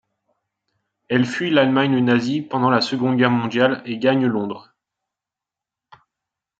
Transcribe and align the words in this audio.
Elle 1.09 1.27
fuit 1.27 1.51
l'Allemagne 1.51 2.03
nazie 2.03 2.41
pendant 2.41 2.71
la 2.71 2.81
Seconde 2.81 3.17
Guerre 3.17 3.29
mondiale 3.29 3.83
et 3.85 3.99
gagne 3.99 4.25
Londres. 4.25 4.73